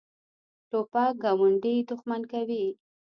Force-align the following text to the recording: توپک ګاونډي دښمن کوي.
توپک 0.69 1.13
ګاونډي 1.23 1.75
دښمن 1.89 2.21
کوي. 2.31 2.65